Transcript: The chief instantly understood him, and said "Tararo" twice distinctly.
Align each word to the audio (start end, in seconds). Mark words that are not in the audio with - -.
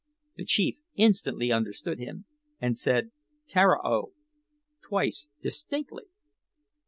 The 0.35 0.45
chief 0.45 0.79
instantly 0.95 1.51
understood 1.51 1.99
him, 1.99 2.25
and 2.59 2.75
said 2.75 3.11
"Tararo" 3.47 4.13
twice 4.83 5.27
distinctly. 5.43 6.05